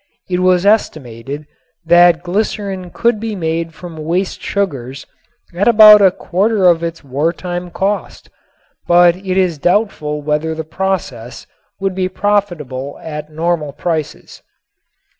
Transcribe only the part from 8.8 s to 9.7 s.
but it is